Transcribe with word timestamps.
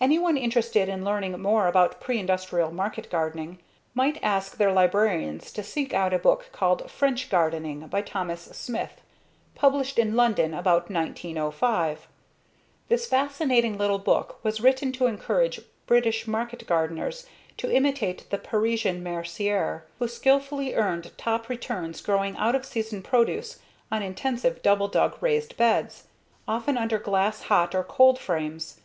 Anyone 0.00 0.38
interested 0.38 0.88
in 0.88 1.04
learning 1.04 1.38
more 1.38 1.66
about 1.68 2.00
preindustrial 2.00 2.72
market 2.72 3.10
gardening 3.10 3.58
might 3.92 4.18
ask 4.22 4.56
their 4.56 4.72
librarian 4.72 5.38
to 5.40 5.62
seek 5.62 5.92
out 5.92 6.14
a 6.14 6.18
book 6.18 6.48
called 6.52 6.90
French 6.90 7.28
Gardening 7.28 7.86
by 7.88 8.00
Thomas 8.00 8.40
Smith, 8.52 9.02
published 9.54 9.98
in 9.98 10.16
London 10.16 10.54
about 10.54 10.90
1905. 10.90 12.08
This 12.88 13.04
fascinating 13.04 13.76
little 13.76 13.98
book 13.98 14.42
was 14.42 14.62
written 14.62 14.90
to 14.92 15.04
encourage 15.06 15.60
British 15.86 16.26
market 16.26 16.66
gardeners 16.66 17.26
to 17.58 17.70
imitate 17.70 18.24
the 18.30 18.38
Parisian 18.38 19.02
marcier, 19.04 19.82
who 19.98 20.08
skillfully 20.08 20.74
earned 20.76 21.12
top 21.18 21.50
returns 21.50 22.00
growing 22.00 22.34
out 22.38 22.54
of 22.54 22.64
season 22.64 23.02
produce 23.02 23.58
on 23.92 24.02
intensive, 24.02 24.62
double 24.62 24.88
dug 24.88 25.18
raised 25.22 25.58
beds, 25.58 26.04
often 26.48 26.78
under 26.78 26.98
glass 26.98 27.42
hot 27.42 27.74
or 27.74 27.84
cold 27.84 28.18
frames. 28.18 28.80